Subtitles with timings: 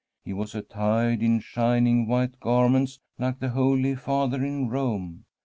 [0.25, 5.25] He was attired in shining white garments like the Holy Father in Rome.